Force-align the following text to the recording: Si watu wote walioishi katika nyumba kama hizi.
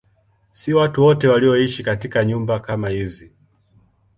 Si 0.51 0.73
watu 0.73 1.03
wote 1.03 1.27
walioishi 1.27 1.83
katika 1.83 2.25
nyumba 2.25 2.59
kama 2.59 2.89
hizi. 2.89 3.31